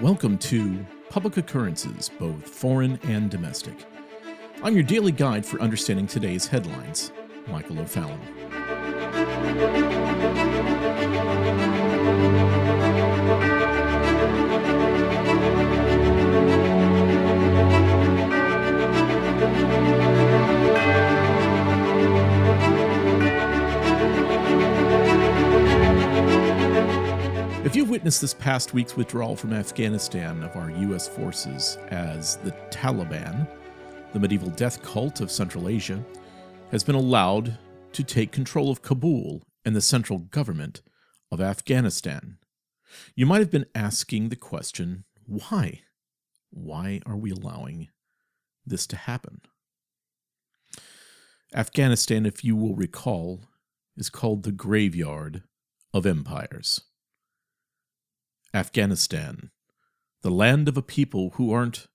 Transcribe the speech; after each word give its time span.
Welcome 0.00 0.38
to 0.38 0.86
Public 1.10 1.38
Occurrences, 1.38 2.08
both 2.20 2.48
foreign 2.48 3.00
and 3.02 3.28
domestic. 3.28 3.74
I'm 4.62 4.74
your 4.74 4.84
daily 4.84 5.10
guide 5.10 5.44
for 5.44 5.60
understanding 5.60 6.06
today's 6.06 6.46
headlines, 6.46 7.10
Michael 7.48 7.80
O'Fallon. 7.80 8.20
You've 27.78 27.90
witnessed 27.90 28.20
this 28.20 28.34
past 28.34 28.74
week's 28.74 28.96
withdrawal 28.96 29.36
from 29.36 29.52
Afghanistan 29.52 30.42
of 30.42 30.56
our 30.56 30.68
U.S. 30.68 31.06
forces 31.06 31.78
as 31.90 32.34
the 32.38 32.50
Taliban, 32.72 33.48
the 34.12 34.18
medieval 34.18 34.50
death 34.50 34.82
cult 34.82 35.20
of 35.20 35.30
Central 35.30 35.68
Asia, 35.68 36.04
has 36.72 36.82
been 36.82 36.96
allowed 36.96 37.56
to 37.92 38.02
take 38.02 38.32
control 38.32 38.72
of 38.72 38.82
Kabul 38.82 39.44
and 39.64 39.76
the 39.76 39.80
central 39.80 40.18
government 40.18 40.82
of 41.30 41.40
Afghanistan, 41.40 42.38
you 43.14 43.26
might 43.26 43.38
have 43.38 43.50
been 43.52 43.66
asking 43.76 44.30
the 44.30 44.34
question 44.34 45.04
why? 45.24 45.82
Why 46.50 47.00
are 47.06 47.16
we 47.16 47.30
allowing 47.30 47.90
this 48.66 48.88
to 48.88 48.96
happen? 48.96 49.40
Afghanistan, 51.54 52.26
if 52.26 52.42
you 52.42 52.56
will 52.56 52.74
recall, 52.74 53.42
is 53.96 54.10
called 54.10 54.42
the 54.42 54.50
graveyard 54.50 55.44
of 55.94 56.06
empires. 56.06 56.80
Afghanistan, 58.54 59.50
the 60.22 60.30
land 60.30 60.68
of 60.68 60.76
a 60.76 60.82
people 60.82 61.30
who 61.34 61.52
aren't 61.52 61.86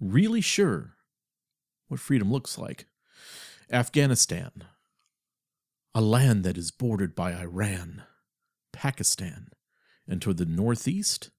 really 0.00 0.40
sure 0.40 0.94
what 1.88 2.00
freedom 2.00 2.30
looks 2.30 2.58
like. 2.58 2.86
Afghanistan, 3.70 4.64
a 5.94 6.00
land 6.00 6.44
that 6.44 6.58
is 6.58 6.70
bordered 6.70 7.14
by 7.14 7.32
Iran, 7.34 8.02
Pakistan, 8.72 9.48
and 10.06 10.20
toward 10.20 10.36
the 10.36 10.46
northeast, 10.46 11.30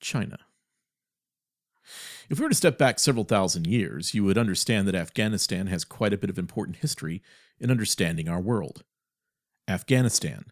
China. 0.00 0.38
If 2.28 2.38
we 2.38 2.44
were 2.44 2.50
to 2.50 2.54
step 2.54 2.78
back 2.78 2.98
several 2.98 3.24
thousand 3.24 3.66
years, 3.66 4.14
you 4.14 4.24
would 4.24 4.38
understand 4.38 4.86
that 4.88 4.94
Afghanistan 4.94 5.66
has 5.68 5.84
quite 5.84 6.12
a 6.12 6.18
bit 6.18 6.30
of 6.30 6.38
important 6.38 6.78
history 6.78 7.22
in 7.58 7.70
understanding 7.70 8.28
our 8.28 8.40
world. 8.40 8.84
Afghanistan, 9.68 10.46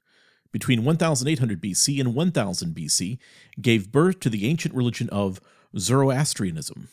between 0.53 0.85
1800 0.85 1.61
BC 1.61 2.01
and 2.01 2.15
1000 2.15 2.75
BC, 2.75 3.19
gave 3.61 3.93
birth 3.93 4.21
to 4.21 4.31
the 4.31 4.47
ancient 4.47 4.75
religion 4.75 5.09
of 5.11 5.41
Zoroastrianism. 5.79 6.89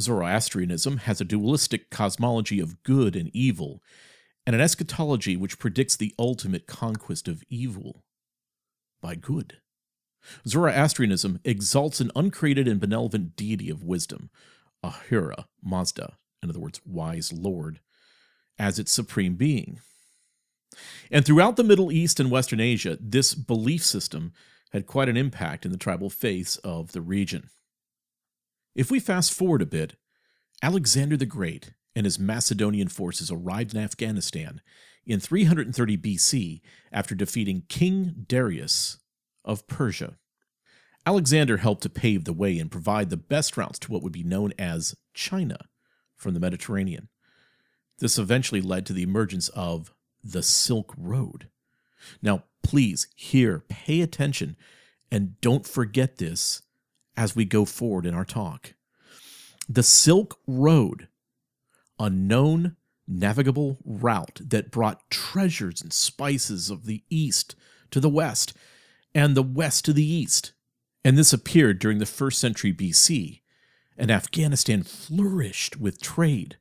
Zoroastrianism 0.00 0.98
has 0.98 1.20
a 1.20 1.24
dualistic 1.24 1.90
cosmology 1.90 2.60
of 2.60 2.82
good 2.82 3.16
and 3.16 3.30
evil, 3.34 3.82
and 4.46 4.54
an 4.54 4.62
eschatology 4.62 5.36
which 5.36 5.58
predicts 5.58 5.96
the 5.96 6.14
ultimate 6.18 6.66
conquest 6.66 7.28
of 7.28 7.42
evil 7.50 8.04
by 9.00 9.14
good. 9.14 9.58
Zoroastrianism 10.46 11.40
exalts 11.44 12.00
an 12.00 12.10
uncreated 12.14 12.66
and 12.66 12.80
benevolent 12.80 13.36
deity 13.36 13.70
of 13.70 13.84
wisdom, 13.84 14.30
Ahura 14.82 15.46
Mazda, 15.62 16.16
in 16.42 16.50
other 16.50 16.60
words, 16.60 16.80
wise 16.84 17.32
lord, 17.32 17.80
as 18.58 18.78
its 18.78 18.92
supreme 18.92 19.34
being. 19.34 19.80
And 21.10 21.24
throughout 21.24 21.56
the 21.56 21.64
Middle 21.64 21.90
East 21.90 22.20
and 22.20 22.30
Western 22.30 22.60
Asia, 22.60 22.98
this 23.00 23.34
belief 23.34 23.84
system 23.84 24.32
had 24.72 24.86
quite 24.86 25.08
an 25.08 25.16
impact 25.16 25.64
in 25.64 25.72
the 25.72 25.78
tribal 25.78 26.10
faiths 26.10 26.56
of 26.58 26.92
the 26.92 27.00
region. 27.00 27.48
If 28.74 28.90
we 28.90 29.00
fast 29.00 29.32
forward 29.32 29.62
a 29.62 29.66
bit, 29.66 29.96
Alexander 30.62 31.16
the 31.16 31.26
Great 31.26 31.72
and 31.96 32.04
his 32.04 32.18
Macedonian 32.18 32.88
forces 32.88 33.30
arrived 33.30 33.74
in 33.74 33.80
Afghanistan 33.80 34.60
in 35.06 35.20
330 35.20 35.96
BC 35.96 36.60
after 36.92 37.14
defeating 37.14 37.64
King 37.68 38.26
Darius 38.28 38.98
of 39.44 39.66
Persia. 39.66 40.16
Alexander 41.06 41.56
helped 41.56 41.82
to 41.82 41.88
pave 41.88 42.24
the 42.24 42.32
way 42.32 42.58
and 42.58 42.70
provide 42.70 43.08
the 43.08 43.16
best 43.16 43.56
routes 43.56 43.78
to 43.78 43.90
what 43.90 44.02
would 44.02 44.12
be 44.12 44.22
known 44.22 44.52
as 44.58 44.94
China 45.14 45.56
from 46.14 46.34
the 46.34 46.40
Mediterranean. 46.40 47.08
This 47.98 48.18
eventually 48.18 48.60
led 48.60 48.84
to 48.86 48.92
the 48.92 49.02
emergence 49.02 49.48
of 49.48 49.92
the 50.32 50.42
Silk 50.42 50.94
Road. 50.96 51.48
Now, 52.22 52.44
please, 52.62 53.08
here, 53.14 53.64
pay 53.68 54.00
attention 54.00 54.56
and 55.10 55.40
don't 55.40 55.66
forget 55.66 56.18
this 56.18 56.62
as 57.16 57.34
we 57.34 57.44
go 57.44 57.64
forward 57.64 58.06
in 58.06 58.14
our 58.14 58.24
talk. 58.24 58.74
The 59.68 59.82
Silk 59.82 60.38
Road, 60.46 61.08
a 61.98 62.08
known 62.10 62.76
navigable 63.06 63.78
route 63.84 64.40
that 64.44 64.70
brought 64.70 65.08
treasures 65.10 65.80
and 65.80 65.92
spices 65.92 66.70
of 66.70 66.84
the 66.84 67.02
east 67.08 67.54
to 67.90 68.00
the 68.00 68.08
west 68.08 68.54
and 69.14 69.34
the 69.34 69.42
west 69.42 69.84
to 69.86 69.92
the 69.92 70.06
east. 70.06 70.52
And 71.04 71.16
this 71.16 71.32
appeared 71.32 71.78
during 71.78 71.98
the 71.98 72.06
first 72.06 72.38
century 72.38 72.72
BC, 72.72 73.40
and 73.96 74.10
Afghanistan 74.10 74.82
flourished 74.82 75.78
with 75.78 76.02
trade, 76.02 76.58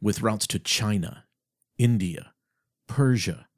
with 0.00 0.22
routes 0.22 0.46
to 0.48 0.58
China, 0.58 1.24
India, 1.78 2.32
Persia, 2.86 3.48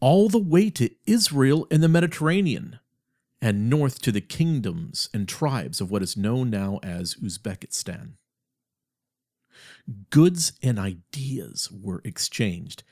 all 0.00 0.28
the 0.28 0.38
way 0.38 0.70
to 0.70 0.90
Israel 1.06 1.66
and 1.70 1.82
the 1.82 1.88
Mediterranean, 1.88 2.78
and 3.40 3.70
north 3.70 4.00
to 4.02 4.12
the 4.12 4.20
kingdoms 4.20 5.08
and 5.12 5.28
tribes 5.28 5.80
of 5.80 5.90
what 5.90 6.02
is 6.02 6.16
known 6.16 6.50
now 6.50 6.80
as 6.82 7.16
Uzbekistan. 7.16 8.14
Goods 10.10 10.52
and 10.62 10.78
ideas 10.78 11.70
were 11.70 12.02
exchanged 12.04 12.82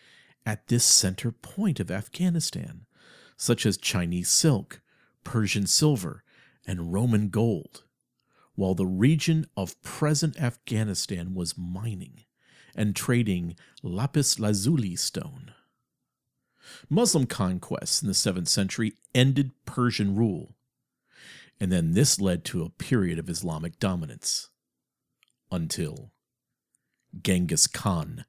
at 0.47 0.69
this 0.69 0.85
center 0.85 1.33
point 1.33 1.81
of 1.81 1.91
Afghanistan, 1.91 2.87
such 3.37 3.67
as 3.67 3.77
Chinese 3.77 4.31
silk, 4.31 4.81
Persian 5.25 5.67
silver, 5.67 6.23
and 6.67 6.93
Roman 6.93 7.29
gold, 7.29 7.85
while 8.55 8.75
the 8.75 8.87
region 8.87 9.47
of 9.57 9.81
present 9.83 10.41
Afghanistan 10.41 11.35
was 11.35 11.59
mining 11.59 12.25
and 12.77 12.95
trading 12.95 13.57
lapis 13.83 14.39
lazuli 14.39 14.97
stone. 14.97 15.53
Muslim 16.89 17.27
conquests 17.27 18.03
in 18.03 18.09
the 18.09 18.15
7th 18.15 18.49
century 18.49 18.95
ended 19.15 19.53
Persian 19.67 20.15
rule, 20.15 20.55
and 21.61 21.71
then 21.71 21.93
this 21.93 22.21
led 22.21 22.45
to 22.47 22.65
a 22.65 22.71
period 22.71 23.19
of 23.19 23.29
Islamic 23.29 23.79
dominance 23.79 24.49
until 25.51 26.11
Genghis 27.23 27.67
Khan 27.67 28.25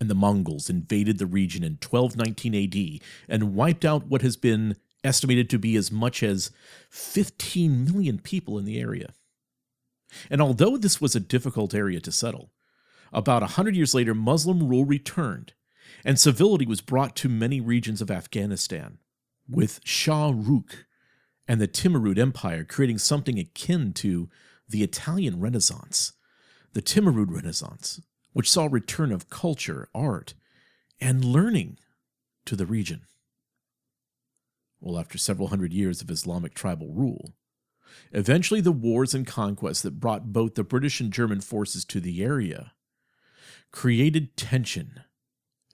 and 0.00 0.10
the 0.10 0.14
Mongols 0.14 0.70
invaded 0.70 1.18
the 1.18 1.26
region 1.26 1.62
in 1.62 1.78
1219 1.82 2.54
AD 2.54 3.02
and 3.28 3.54
wiped 3.54 3.84
out 3.84 4.06
what 4.06 4.22
has 4.22 4.36
been 4.36 4.76
estimated 5.02 5.50
to 5.50 5.58
be 5.58 5.76
as 5.76 5.92
much 5.92 6.22
as 6.22 6.50
15 6.90 7.84
million 7.84 8.18
people 8.18 8.58
in 8.58 8.64
the 8.64 8.80
area. 8.80 9.12
And 10.30 10.40
although 10.40 10.76
this 10.76 11.00
was 11.00 11.14
a 11.14 11.20
difficult 11.20 11.74
area 11.74 12.00
to 12.00 12.12
settle, 12.12 12.50
about 13.12 13.42
a 13.42 13.48
hundred 13.48 13.76
years 13.76 13.94
later, 13.94 14.14
Muslim 14.14 14.68
rule 14.68 14.84
returned, 14.84 15.52
and 16.04 16.18
civility 16.18 16.66
was 16.66 16.80
brought 16.80 17.16
to 17.16 17.28
many 17.28 17.60
regions 17.60 18.00
of 18.00 18.10
Afghanistan, 18.10 18.98
with 19.48 19.80
Shah 19.84 20.32
Rukh 20.34 20.86
and 21.46 21.60
the 21.60 21.68
Timurid 21.68 22.18
Empire 22.18 22.64
creating 22.64 22.98
something 22.98 23.38
akin 23.38 23.92
to 23.94 24.28
the 24.68 24.82
Italian 24.82 25.40
Renaissance, 25.40 26.12
the 26.72 26.82
Timurid 26.82 27.30
Renaissance, 27.30 28.00
which 28.32 28.50
saw 28.50 28.66
return 28.66 29.12
of 29.12 29.30
culture, 29.30 29.88
art, 29.94 30.34
and 31.00 31.24
learning 31.24 31.78
to 32.46 32.56
the 32.56 32.66
region. 32.66 33.02
Well, 34.80 34.98
after 34.98 35.16
several 35.16 35.48
hundred 35.48 35.72
years 35.72 36.02
of 36.02 36.10
Islamic 36.10 36.52
tribal 36.54 36.92
rule, 36.92 37.32
eventually 38.12 38.60
the 38.60 38.72
wars 38.72 39.14
and 39.14 39.26
conquests 39.26 39.82
that 39.82 40.00
brought 40.00 40.32
both 40.32 40.54
the 40.54 40.64
British 40.64 41.00
and 41.00 41.12
German 41.12 41.40
forces 41.40 41.84
to 41.86 42.00
the 42.00 42.22
area 42.22 42.73
created 43.74 44.36
tension 44.36 45.00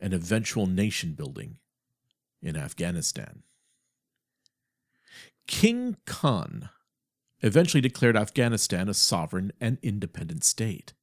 and 0.00 0.14
eventual 0.14 0.67
nation 0.67 1.12
building 1.12 1.58
in 2.41 2.56
Afghanistan. 2.56 3.43
King 5.47 5.99
Khan 6.06 6.70
eventually 7.43 7.82
declared 7.82 8.17
Afghanistan 8.17 8.88
a 8.88 8.94
sovereign 8.94 9.52
and 9.61 9.76
independent 9.82 10.44
state. 10.44 10.94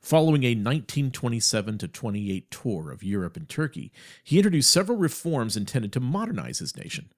Following 0.00 0.44
a 0.44 0.54
1927 0.54 1.78
to 1.78 1.88
28 1.88 2.48
tour 2.52 2.92
of 2.92 3.02
Europe 3.02 3.36
and 3.36 3.48
Turkey, 3.48 3.90
he 4.22 4.38
introduced 4.38 4.70
several 4.70 4.96
reforms 4.96 5.56
intended 5.56 5.92
to 5.94 6.00
modernize 6.00 6.60
his 6.60 6.76
nation. 6.76 7.10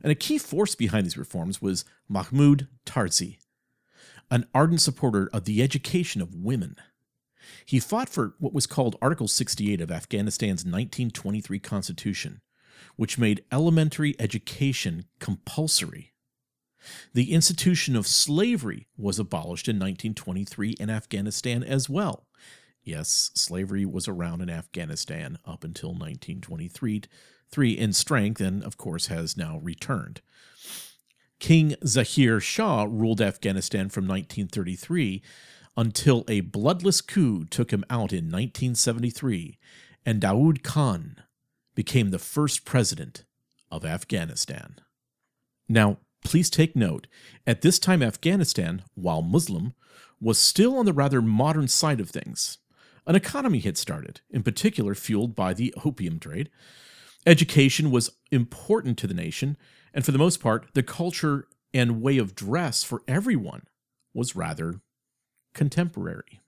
And 0.00 0.12
a 0.12 0.14
key 0.14 0.38
force 0.38 0.76
behind 0.76 1.06
these 1.06 1.18
reforms 1.18 1.60
was 1.60 1.84
Mahmud 2.08 2.68
Tarzi, 2.86 3.38
an 4.30 4.46
ardent 4.54 4.80
supporter 4.80 5.28
of 5.32 5.44
the 5.44 5.60
education 5.60 6.22
of 6.22 6.36
women 6.36 6.76
he 7.64 7.78
fought 7.78 8.08
for 8.08 8.34
what 8.38 8.52
was 8.52 8.66
called 8.66 8.96
Article 9.00 9.28
68 9.28 9.80
of 9.80 9.90
Afghanistan's 9.90 10.64
1923 10.64 11.58
constitution, 11.58 12.40
which 12.96 13.18
made 13.18 13.44
elementary 13.50 14.14
education 14.18 15.06
compulsory. 15.18 16.12
The 17.14 17.32
institution 17.32 17.94
of 17.94 18.06
slavery 18.06 18.88
was 18.96 19.18
abolished 19.18 19.68
in 19.68 19.76
1923 19.76 20.76
in 20.80 20.90
Afghanistan 20.90 21.62
as 21.62 21.88
well. 21.88 22.26
Yes, 22.82 23.30
slavery 23.34 23.86
was 23.86 24.08
around 24.08 24.40
in 24.40 24.50
Afghanistan 24.50 25.38
up 25.44 25.62
until 25.62 25.90
1923 25.90 27.02
three 27.52 27.72
in 27.72 27.92
strength 27.92 28.40
and, 28.40 28.64
of 28.64 28.76
course, 28.76 29.06
has 29.06 29.36
now 29.36 29.58
returned. 29.58 30.22
King 31.38 31.74
Zahir 31.86 32.40
Shah 32.40 32.86
ruled 32.88 33.20
Afghanistan 33.20 33.88
from 33.88 34.08
1933 34.08 35.22
until 35.76 36.24
a 36.28 36.40
bloodless 36.40 37.00
coup 37.00 37.44
took 37.44 37.72
him 37.72 37.84
out 37.88 38.12
in 38.12 38.26
1973, 38.26 39.58
and 40.04 40.20
Daoud 40.20 40.62
Khan 40.62 41.16
became 41.74 42.10
the 42.10 42.18
first 42.18 42.64
president 42.64 43.24
of 43.70 43.84
Afghanistan. 43.84 44.76
Now, 45.68 45.98
please 46.24 46.50
take 46.50 46.76
note, 46.76 47.06
at 47.46 47.62
this 47.62 47.78
time, 47.78 48.02
Afghanistan, 48.02 48.82
while 48.94 49.22
Muslim, 49.22 49.74
was 50.20 50.38
still 50.38 50.76
on 50.76 50.84
the 50.84 50.92
rather 50.92 51.22
modern 51.22 51.68
side 51.68 52.00
of 52.00 52.10
things. 52.10 52.58
An 53.06 53.16
economy 53.16 53.58
had 53.58 53.76
started, 53.76 54.20
in 54.30 54.42
particular 54.42 54.94
fueled 54.94 55.34
by 55.34 55.54
the 55.54 55.74
opium 55.84 56.18
trade. 56.18 56.50
Education 57.26 57.90
was 57.90 58.10
important 58.30 58.98
to 58.98 59.06
the 59.06 59.14
nation, 59.14 59.56
and 59.92 60.04
for 60.04 60.12
the 60.12 60.18
most 60.18 60.40
part, 60.40 60.66
the 60.74 60.82
culture 60.82 61.48
and 61.74 62.02
way 62.02 62.18
of 62.18 62.34
dress 62.34 62.84
for 62.84 63.02
everyone 63.08 63.62
was 64.14 64.36
rather 64.36 64.80
contemporary. 65.54 66.40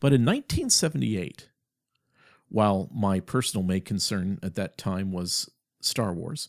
But 0.00 0.12
in 0.12 0.24
1978, 0.24 1.48
while 2.48 2.88
my 2.94 3.20
personal 3.20 3.64
main 3.64 3.82
concern 3.82 4.38
at 4.42 4.54
that 4.54 4.78
time 4.78 5.12
was 5.12 5.50
Star 5.80 6.12
Wars, 6.12 6.48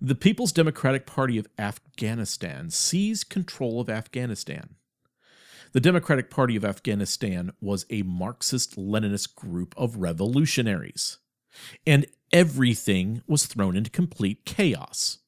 the 0.00 0.14
People's 0.14 0.52
Democratic 0.52 1.06
Party 1.06 1.38
of 1.38 1.46
Afghanistan 1.58 2.70
seized 2.70 3.28
control 3.28 3.80
of 3.80 3.88
Afghanistan. 3.88 4.76
The 5.72 5.80
Democratic 5.80 6.28
Party 6.28 6.56
of 6.56 6.64
Afghanistan 6.64 7.52
was 7.60 7.86
a 7.88 8.02
Marxist 8.02 8.76
Leninist 8.76 9.34
group 9.34 9.74
of 9.76 9.96
revolutionaries, 9.96 11.18
and 11.86 12.06
everything 12.32 13.22
was 13.26 13.46
thrown 13.46 13.76
into 13.76 13.90
complete 13.90 14.44
chaos. 14.44 15.18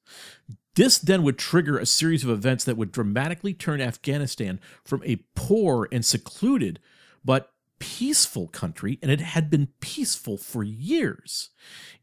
This 0.74 0.98
then 0.98 1.22
would 1.22 1.38
trigger 1.38 1.78
a 1.78 1.86
series 1.86 2.24
of 2.24 2.30
events 2.30 2.64
that 2.64 2.76
would 2.76 2.92
dramatically 2.92 3.54
turn 3.54 3.80
Afghanistan 3.80 4.60
from 4.84 5.02
a 5.04 5.24
poor 5.34 5.88
and 5.92 6.04
secluded 6.04 6.80
but 7.24 7.52
peaceful 7.78 8.48
country, 8.48 8.98
and 9.02 9.10
it 9.10 9.20
had 9.20 9.50
been 9.50 9.68
peaceful 9.80 10.36
for 10.36 10.62
years, 10.62 11.50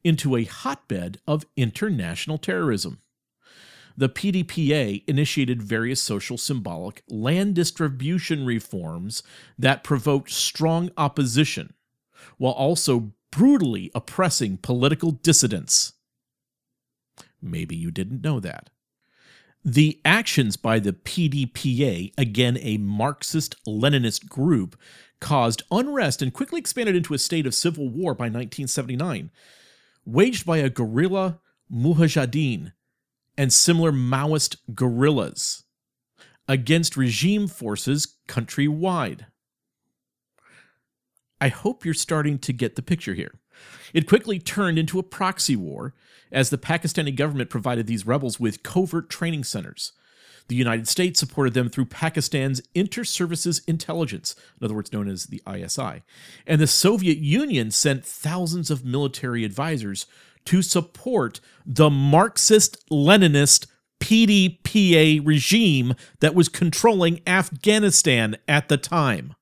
into 0.04 0.36
a 0.36 0.44
hotbed 0.44 1.20
of 1.28 1.46
international 1.58 2.38
terrorism. 2.38 3.02
The 3.98 4.10
PDPA 4.10 5.04
initiated 5.08 5.62
various 5.62 6.02
social 6.02 6.38
symbolic 6.38 7.04
land 7.10 7.56
distribution 7.56 8.46
reforms 8.46 9.22
that 9.60 9.84
provoked 9.84 10.32
strong 10.32 10.92
opposition, 10.98 11.74
while 12.38 12.54
also 12.54 13.12
brutally 13.32 13.92
oppressing 13.94 14.58
political 14.58 15.12
dissidents. 15.12 15.94
Maybe 17.42 17.76
you 17.76 17.92
didn't 17.92 18.24
know 18.24 18.40
that. 18.40 18.70
The 19.64 20.02
actions 20.04 20.58
by 20.58 20.80
the 20.80 20.94
PDPA, 20.94 22.14
again 22.18 22.58
a 22.62 22.78
Marxist 22.78 23.56
Leninist 23.68 24.28
group, 24.28 24.76
caused 25.20 25.64
unrest 25.70 26.22
and 26.22 26.34
quickly 26.34 26.60
expanded 26.60 26.96
into 26.96 27.14
a 27.14 27.20
state 27.20 27.46
of 27.46 27.54
civil 27.54 27.88
war 27.88 28.16
by 28.16 28.26
1979, 28.26 29.30
waged 30.04 30.46
by 30.46 30.58
a 30.58 30.70
guerrilla 30.70 31.40
mujahideen 31.72 32.74
and 33.38 33.54
similar 33.54 33.92
Maoist 33.92 34.58
guerrillas 34.74 35.64
against 36.48 36.98
regime 36.98 37.48
forces 37.48 38.18
countrywide. 38.28 39.28
I 41.40 41.48
hope 41.48 41.86
you're 41.86 41.94
starting 41.94 42.40
to 42.40 42.54
get 42.54 42.76
the 42.76 42.82
picture 42.82 43.14
here. 43.14 43.40
It 43.94 44.08
quickly 44.08 44.40
turned 44.40 44.78
into 44.78 45.00
a 45.00 45.04
proxy 45.04 45.56
war 45.56 45.94
as 46.32 46.50
the 46.50 46.58
Pakistani 46.58 47.16
government 47.16 47.50
provided 47.50 47.88
these 47.88 48.06
rebels 48.06 48.40
with 48.40 48.64
covert 48.64 49.10
training 49.10 49.44
centers. 49.44 49.94
The 50.48 50.56
United 50.56 50.88
States 50.88 51.20
supported 51.20 51.54
them 51.54 51.70
through 51.70 51.86
Pakistan's 51.86 52.62
Inter-Services 52.74 53.62
Intelligence, 53.68 54.36
in 54.60 54.66
other 54.66 54.74
words, 54.74 54.92
known 54.92 55.08
as 55.08 55.28
the 55.28 55.42
ISI. 55.50 56.04
And 56.46 56.60
the 56.60 56.68
Soviet 56.68 57.20
Union 57.20 57.72
sent 57.72 58.06
thousands 58.06 58.70
of 58.70 58.84
military 58.84 59.46
advisors 59.46 60.08
to 60.46 60.62
support 60.62 61.40
the 61.66 61.90
Marxist 61.90 62.86
Leninist 62.90 63.68
PDPA 64.02 65.26
regime 65.26 65.94
that 66.20 66.36
was 66.36 66.50
controlling 66.50 67.22
Afghanistan 67.28 68.36
at 68.48 68.68
the 68.68 68.78
time. 68.78 69.36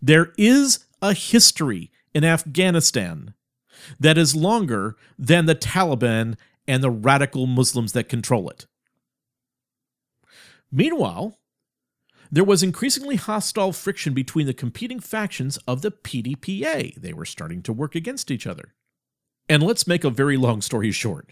There 0.00 0.32
is 0.36 0.86
a 1.02 1.12
history 1.12 1.92
in 2.14 2.24
Afghanistan 2.24 3.34
that 3.98 4.18
is 4.18 4.36
longer 4.36 4.96
than 5.18 5.46
the 5.46 5.54
Taliban 5.54 6.36
and 6.66 6.82
the 6.82 6.90
radical 6.90 7.46
Muslims 7.46 7.92
that 7.92 8.08
control 8.08 8.48
it. 8.48 8.66
Meanwhile, 10.70 11.38
there 12.30 12.44
was 12.44 12.62
increasingly 12.62 13.16
hostile 13.16 13.72
friction 13.72 14.14
between 14.14 14.46
the 14.46 14.54
competing 14.54 15.00
factions 15.00 15.56
of 15.66 15.82
the 15.82 15.90
PDPA. 15.90 16.94
They 16.94 17.12
were 17.12 17.24
starting 17.24 17.60
to 17.62 17.72
work 17.72 17.96
against 17.96 18.30
each 18.30 18.46
other. 18.46 18.74
And 19.48 19.64
let's 19.64 19.88
make 19.88 20.04
a 20.04 20.10
very 20.10 20.36
long 20.36 20.60
story 20.60 20.92
short. 20.92 21.30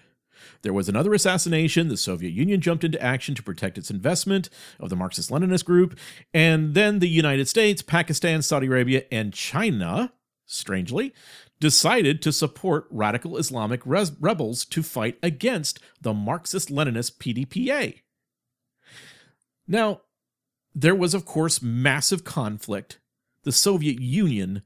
There 0.62 0.72
was 0.72 0.88
another 0.88 1.14
assassination. 1.14 1.88
The 1.88 1.96
Soviet 1.96 2.30
Union 2.30 2.60
jumped 2.60 2.82
into 2.82 3.00
action 3.00 3.36
to 3.36 3.42
protect 3.42 3.78
its 3.78 3.90
investment 3.90 4.50
of 4.80 4.90
the 4.90 4.96
Marxist 4.96 5.30
Leninist 5.30 5.64
group. 5.64 5.96
And 6.34 6.74
then 6.74 6.98
the 6.98 7.08
United 7.08 7.48
States, 7.48 7.80
Pakistan, 7.80 8.42
Saudi 8.42 8.66
Arabia, 8.66 9.04
and 9.12 9.32
China, 9.32 10.12
strangely, 10.46 11.12
decided 11.60 12.22
to 12.22 12.32
support 12.32 12.86
radical 12.90 13.36
Islamic 13.36 13.80
res- 13.84 14.12
rebels 14.20 14.64
to 14.66 14.82
fight 14.82 15.18
against 15.22 15.80
the 16.00 16.14
Marxist 16.14 16.68
Leninist 16.68 17.18
PDPA. 17.18 18.00
Now, 19.66 20.02
there 20.74 20.94
was, 20.94 21.14
of 21.14 21.24
course, 21.24 21.60
massive 21.60 22.24
conflict. 22.24 22.98
The 23.42 23.52
Soviet 23.52 24.00
Union 24.00 24.62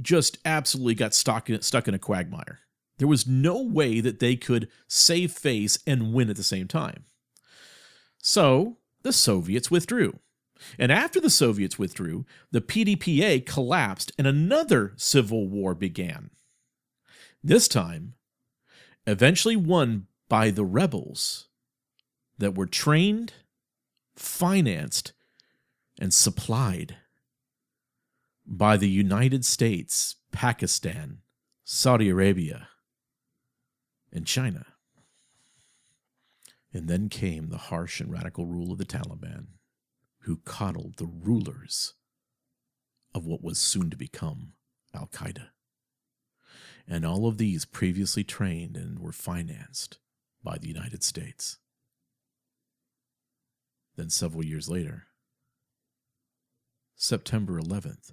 just 0.00 0.38
absolutely 0.44 0.94
got 0.94 1.14
stuck 1.14 1.50
in, 1.50 1.60
stuck 1.62 1.86
in 1.86 1.94
a 1.94 1.98
quagmire. 1.98 2.60
There 2.98 3.08
was 3.08 3.26
no 3.26 3.60
way 3.60 4.00
that 4.00 4.20
they 4.20 4.36
could 4.36 4.68
save 4.88 5.32
face 5.32 5.78
and 5.86 6.12
win 6.12 6.30
at 6.30 6.36
the 6.36 6.42
same 6.42 6.68
time. 6.68 7.04
So 8.18 8.78
the 9.02 9.12
Soviets 9.12 9.70
withdrew. 9.70 10.18
And 10.78 10.92
after 10.92 11.20
the 11.20 11.30
Soviets 11.30 11.78
withdrew, 11.78 12.26
the 12.50 12.60
PDPA 12.60 13.44
collapsed 13.44 14.12
and 14.18 14.26
another 14.26 14.92
civil 14.96 15.48
war 15.48 15.74
began. 15.74 16.30
This 17.42 17.68
time, 17.68 18.14
eventually 19.06 19.56
won 19.56 20.06
by 20.28 20.50
the 20.50 20.64
rebels 20.64 21.48
that 22.38 22.56
were 22.56 22.66
trained, 22.66 23.34
financed, 24.16 25.12
and 26.00 26.12
supplied 26.12 26.96
by 28.46 28.76
the 28.76 28.88
United 28.88 29.44
States, 29.44 30.16
Pakistan, 30.32 31.18
Saudi 31.64 32.08
Arabia, 32.08 32.68
and 34.12 34.26
China. 34.26 34.66
And 36.72 36.88
then 36.88 37.08
came 37.08 37.48
the 37.48 37.58
harsh 37.58 38.00
and 38.00 38.10
radical 38.10 38.46
rule 38.46 38.72
of 38.72 38.78
the 38.78 38.84
Taliban 38.84 39.46
who 40.24 40.36
coddled 40.44 40.96
the 40.96 41.06
rulers 41.06 41.94
of 43.14 43.26
what 43.26 43.42
was 43.42 43.58
soon 43.58 43.90
to 43.90 43.96
become 43.96 44.52
Al 44.94 45.06
Qaeda. 45.06 45.48
And 46.88 47.04
all 47.04 47.26
of 47.26 47.38
these 47.38 47.64
previously 47.64 48.24
trained 48.24 48.76
and 48.76 48.98
were 48.98 49.12
financed 49.12 49.98
by 50.42 50.58
the 50.58 50.68
United 50.68 51.02
States. 51.02 51.58
Then, 53.96 54.10
several 54.10 54.44
years 54.44 54.68
later, 54.68 55.04
September 56.96 57.60
11th, 57.60 58.12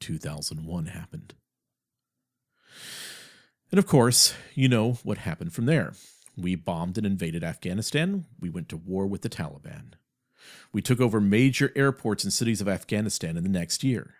2001 0.00 0.86
happened. 0.86 1.34
And 3.70 3.78
of 3.78 3.86
course, 3.86 4.34
you 4.54 4.68
know 4.68 4.98
what 5.04 5.18
happened 5.18 5.52
from 5.52 5.66
there. 5.66 5.94
We 6.36 6.54
bombed 6.56 6.98
and 6.98 7.06
invaded 7.06 7.44
Afghanistan. 7.44 8.24
We 8.38 8.50
went 8.50 8.68
to 8.70 8.76
war 8.76 9.06
with 9.06 9.22
the 9.22 9.28
Taliban. 9.28 9.94
We 10.72 10.82
took 10.82 11.00
over 11.00 11.20
major 11.20 11.72
airports 11.76 12.24
and 12.24 12.32
cities 12.32 12.60
of 12.60 12.68
Afghanistan 12.68 13.36
in 13.36 13.42
the 13.42 13.48
next 13.48 13.84
year. 13.84 14.14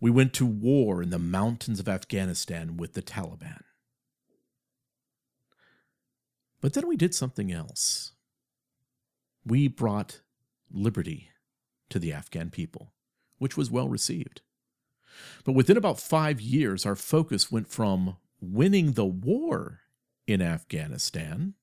We 0.00 0.10
went 0.10 0.32
to 0.34 0.46
war 0.46 1.02
in 1.02 1.10
the 1.10 1.18
mountains 1.18 1.80
of 1.80 1.88
Afghanistan 1.88 2.76
with 2.76 2.94
the 2.94 3.02
Taliban. 3.02 3.62
But 6.60 6.72
then 6.72 6.86
we 6.86 6.96
did 6.96 7.14
something 7.14 7.52
else. 7.52 8.12
We 9.44 9.68
brought 9.68 10.20
liberty 10.72 11.30
to 11.90 11.98
the 11.98 12.12
Afghan 12.12 12.50
people, 12.50 12.92
which 13.38 13.56
was 13.56 13.70
well 13.70 13.88
received. 13.88 14.40
But 15.44 15.52
within 15.52 15.76
about 15.76 16.00
five 16.00 16.40
years, 16.40 16.86
our 16.86 16.96
focus 16.96 17.52
went 17.52 17.68
from 17.68 18.16
winning 18.40 18.92
the 18.92 19.04
war 19.04 19.80
in 20.26 20.40
Afghanistan 20.40 21.54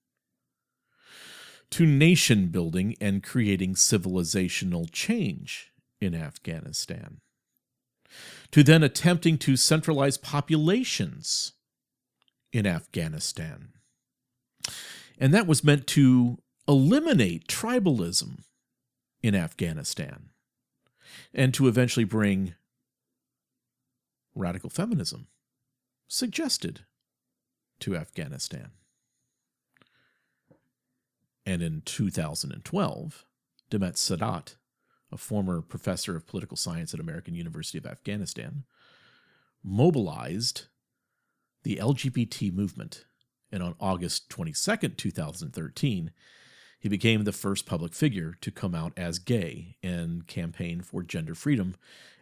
to 1.71 1.85
nation 1.85 2.47
building 2.47 2.95
and 2.99 3.23
creating 3.23 3.75
civilizational 3.75 4.89
change 4.91 5.71
in 5.99 6.13
Afghanistan, 6.13 7.21
to 8.51 8.63
then 8.63 8.83
attempting 8.83 9.37
to 9.37 9.55
centralize 9.55 10.17
populations 10.17 11.53
in 12.51 12.67
Afghanistan. 12.67 13.69
And 15.17 15.33
that 15.33 15.47
was 15.47 15.63
meant 15.63 15.87
to 15.87 16.39
eliminate 16.67 17.47
tribalism 17.47 18.43
in 19.23 19.35
Afghanistan 19.35 20.29
and 21.33 21.53
to 21.53 21.67
eventually 21.67 22.03
bring 22.03 22.55
radical 24.35 24.69
feminism 24.69 25.27
suggested 26.07 26.81
to 27.79 27.95
Afghanistan. 27.95 28.71
And 31.45 31.61
in 31.61 31.81
2012, 31.81 33.25
Nemat 33.71 33.95
Sadat, 33.95 34.55
a 35.11 35.17
former 35.17 35.61
professor 35.61 36.15
of 36.15 36.27
political 36.27 36.57
science 36.57 36.93
at 36.93 36.99
American 36.99 37.33
University 37.33 37.77
of 37.77 37.85
Afghanistan, 37.85 38.63
mobilized 39.63 40.65
the 41.63 41.77
LGBT 41.77 42.53
movement. 42.53 43.05
And 43.51 43.61
on 43.61 43.75
August 43.79 44.29
22, 44.29 44.89
2013, 44.89 46.11
he 46.79 46.89
became 46.89 47.23
the 47.23 47.31
first 47.31 47.65
public 47.65 47.93
figure 47.93 48.35
to 48.41 48.51
come 48.51 48.73
out 48.73 48.93
as 48.97 49.19
gay 49.19 49.77
and 49.83 50.25
campaign 50.25 50.81
for 50.81 51.03
gender 51.03 51.35
freedom 51.35 51.75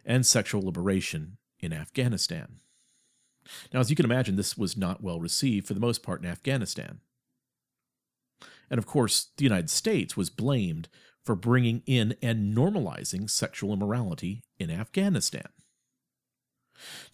and 0.04 0.26
sexual 0.26 0.62
liberation 0.62 1.38
in 1.60 1.72
Afghanistan. 1.72 2.60
Now, 3.72 3.80
as 3.80 3.90
you 3.90 3.96
can 3.96 4.04
imagine, 4.04 4.36
this 4.36 4.58
was 4.58 4.76
not 4.76 5.02
well 5.02 5.20
received 5.20 5.66
for 5.66 5.74
the 5.74 5.80
most 5.80 6.02
part 6.02 6.22
in 6.22 6.28
Afghanistan. 6.28 7.00
And 8.70 8.78
of 8.78 8.86
course, 8.86 9.30
the 9.36 9.44
United 9.44 9.70
States 9.70 10.16
was 10.16 10.30
blamed 10.30 10.88
for 11.24 11.34
bringing 11.34 11.82
in 11.86 12.14
and 12.22 12.56
normalizing 12.56 13.28
sexual 13.28 13.72
immorality 13.72 14.42
in 14.58 14.70
Afghanistan. 14.70 15.48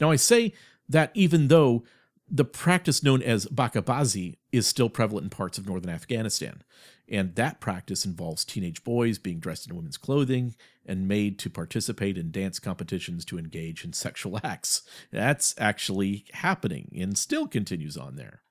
Now, 0.00 0.10
I 0.10 0.16
say 0.16 0.52
that 0.88 1.10
even 1.14 1.48
though 1.48 1.84
the 2.28 2.44
practice 2.44 3.02
known 3.02 3.22
as 3.22 3.46
bacha 3.46 3.82
bazi 3.82 4.36
is 4.52 4.66
still 4.66 4.88
prevalent 4.88 5.24
in 5.24 5.30
parts 5.30 5.58
of 5.58 5.66
northern 5.66 5.92
Afghanistan, 5.92 6.62
and 7.08 7.34
that 7.36 7.60
practice 7.60 8.04
involves 8.04 8.44
teenage 8.44 8.82
boys 8.82 9.18
being 9.18 9.38
dressed 9.38 9.68
in 9.68 9.76
women's 9.76 9.96
clothing 9.96 10.56
and 10.84 11.06
made 11.06 11.38
to 11.38 11.50
participate 11.50 12.18
in 12.18 12.32
dance 12.32 12.58
competitions 12.58 13.24
to 13.24 13.38
engage 13.38 13.84
in 13.84 13.92
sexual 13.92 14.40
acts. 14.44 14.82
That's 15.12 15.54
actually 15.58 16.26
happening 16.32 16.92
and 16.98 17.16
still 17.16 17.46
continues 17.46 17.96
on 17.96 18.16
there. 18.16 18.42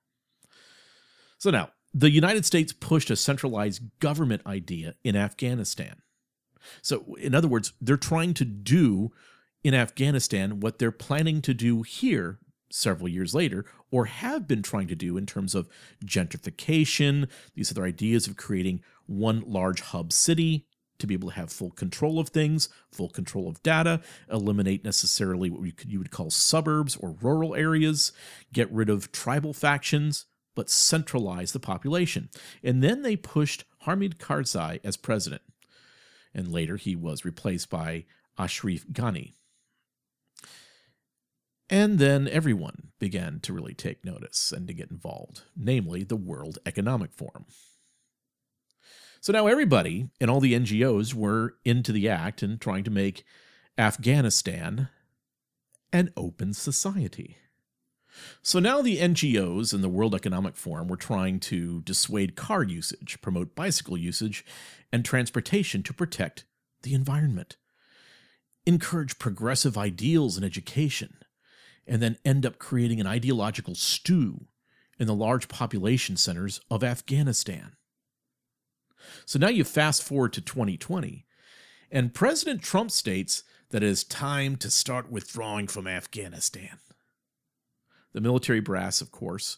So 1.37 1.49
now, 1.51 1.71
the 1.97 2.11
United 2.11 2.45
States 2.45 2.73
pushed 2.73 3.09
a 3.09 3.15
centralized 3.15 3.81
government 4.01 4.41
idea 4.45 4.95
in 5.05 5.15
Afghanistan. 5.15 6.01
So, 6.81 7.15
in 7.15 7.33
other 7.33 7.47
words, 7.47 7.71
they're 7.79 7.95
trying 7.95 8.33
to 8.33 8.43
do 8.43 9.11
in 9.63 9.73
Afghanistan 9.73 10.59
what 10.59 10.77
they're 10.77 10.91
planning 10.91 11.41
to 11.43 11.53
do 11.53 11.83
here 11.83 12.39
several 12.69 13.07
years 13.07 13.33
later, 13.33 13.65
or 13.91 14.05
have 14.05 14.45
been 14.45 14.61
trying 14.61 14.87
to 14.87 14.95
do 14.95 15.15
in 15.15 15.25
terms 15.25 15.55
of 15.55 15.69
gentrification, 16.03 17.29
these 17.53 17.71
other 17.71 17.85
ideas 17.85 18.27
of 18.27 18.35
creating 18.35 18.81
one 19.05 19.41
large 19.47 19.79
hub 19.79 20.11
city 20.11 20.67
to 20.99 21.07
be 21.07 21.13
able 21.13 21.29
to 21.29 21.35
have 21.35 21.51
full 21.51 21.71
control 21.71 22.19
of 22.19 22.29
things, 22.29 22.67
full 22.91 23.09
control 23.09 23.47
of 23.47 23.63
data, 23.63 24.01
eliminate 24.29 24.83
necessarily 24.83 25.49
what 25.49 25.65
you 25.65 25.71
could, 25.71 25.89
you 25.89 25.99
would 25.99 26.11
call 26.11 26.29
suburbs 26.29 26.97
or 26.97 27.15
rural 27.21 27.55
areas, 27.55 28.11
get 28.51 28.69
rid 28.71 28.89
of 28.89 29.13
tribal 29.13 29.53
factions, 29.53 30.25
but 30.55 30.69
centralize 30.69 31.51
the 31.51 31.59
population. 31.59 32.29
And 32.63 32.81
then 32.81 33.01
they 33.01 33.15
pushed 33.15 33.65
Hamid 33.81 34.17
Karzai 34.17 34.79
as 34.83 34.97
president. 34.97 35.41
And 36.33 36.51
later 36.51 36.77
he 36.77 36.95
was 36.95 37.25
replaced 37.25 37.69
by 37.69 38.05
Ashraf 38.37 38.85
Ghani. 38.91 39.33
And 41.69 41.97
then 41.97 42.27
everyone 42.27 42.89
began 42.99 43.39
to 43.41 43.53
really 43.53 43.73
take 43.73 44.05
notice 44.05 44.51
and 44.51 44.67
to 44.67 44.73
get 44.73 44.91
involved, 44.91 45.41
namely 45.55 46.03
the 46.03 46.15
World 46.15 46.59
Economic 46.65 47.11
Forum. 47.11 47.45
So 49.19 49.33
now 49.33 49.47
everybody 49.47 50.09
and 50.21 50.29
all 50.29 50.39
the 50.39 50.53
NGOs 50.53 51.15
were 51.15 51.55
into 51.65 51.91
the 51.91 52.07
act 52.07 52.43
and 52.43 52.61
trying 52.61 52.83
to 52.83 52.91
make 52.91 53.23
Afghanistan 53.77 54.89
an 55.91 56.11
open 56.15 56.53
society. 56.53 57.37
So 58.41 58.59
now 58.59 58.81
the 58.81 58.97
NGOs 58.97 59.73
and 59.73 59.83
the 59.83 59.89
World 59.89 60.15
Economic 60.15 60.55
Forum 60.55 60.87
were 60.87 60.97
trying 60.97 61.39
to 61.41 61.81
dissuade 61.81 62.35
car 62.35 62.63
usage, 62.63 63.17
promote 63.21 63.55
bicycle 63.55 63.97
usage, 63.97 64.45
and 64.91 65.03
transportation 65.03 65.83
to 65.83 65.93
protect 65.93 66.45
the 66.83 66.93
environment, 66.93 67.57
encourage 68.65 69.19
progressive 69.19 69.77
ideals 69.77 70.37
in 70.37 70.43
education, 70.43 71.17
and 71.87 72.01
then 72.01 72.17
end 72.23 72.45
up 72.45 72.59
creating 72.59 72.99
an 72.99 73.07
ideological 73.07 73.75
stew 73.75 74.47
in 74.97 75.07
the 75.07 75.13
large 75.13 75.47
population 75.47 76.15
centers 76.15 76.61
of 76.69 76.83
Afghanistan. 76.83 77.73
So 79.25 79.37
now 79.37 79.49
you 79.49 79.63
fast 79.63 80.03
forward 80.03 80.33
to 80.33 80.41
2020, 80.41 81.25
and 81.91 82.13
President 82.13 82.61
Trump 82.61 82.91
states 82.91 83.43
that 83.69 83.83
it 83.83 83.89
is 83.89 84.03
time 84.03 84.55
to 84.57 84.69
start 84.69 85.11
withdrawing 85.11 85.67
from 85.67 85.87
Afghanistan. 85.87 86.79
The 88.15 88.21
military 88.21 88.61
brass, 88.61 89.01
of 89.01 89.11
course, 89.11 89.57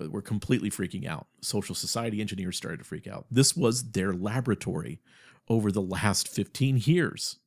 uh, 0.00 0.08
were 0.08 0.22
completely 0.22 0.70
freaking 0.70 1.08
out. 1.08 1.26
Social 1.42 1.74
society 1.74 2.20
engineers 2.20 2.56
started 2.56 2.76
to 2.78 2.84
freak 2.84 3.08
out. 3.08 3.26
This 3.32 3.56
was 3.56 3.90
their 3.90 4.14
laboratory 4.14 5.00
over 5.48 5.72
the 5.72 5.82
last 5.82 6.28
15 6.28 6.82
years. 6.84 7.38